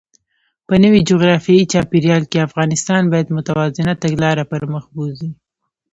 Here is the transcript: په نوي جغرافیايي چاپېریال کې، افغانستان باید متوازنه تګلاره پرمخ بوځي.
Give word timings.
په 0.67 0.73
نوي 0.83 1.01
جغرافیايي 1.09 1.65
چاپېریال 1.73 2.23
کې، 2.31 2.45
افغانستان 2.47 3.01
باید 3.11 3.33
متوازنه 3.37 3.93
تګلاره 4.03 4.43
پرمخ 4.51 4.83
بوځي. 4.95 5.31